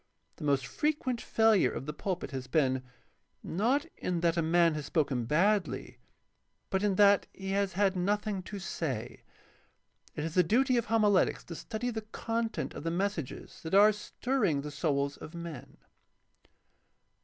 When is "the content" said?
11.91-12.73